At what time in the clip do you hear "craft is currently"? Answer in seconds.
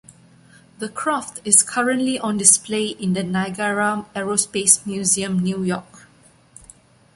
0.89-2.17